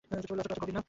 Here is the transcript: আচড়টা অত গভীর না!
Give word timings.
আচড়টা 0.11 0.43
অত 0.45 0.59
গভীর 0.61 0.73
না! 0.73 0.79